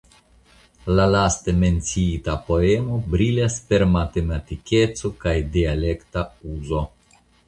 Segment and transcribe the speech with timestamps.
[0.99, 6.83] La laste menciita poemo brilas per matematikeco kaj dialekta uzo.